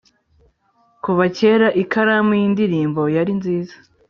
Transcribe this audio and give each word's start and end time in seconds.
kuva 1.03 1.23
kera 1.37 1.67
ikaramu 1.81 2.31
yindirimbo 2.41 3.01
yari 3.15 3.31
nziza 3.39 3.75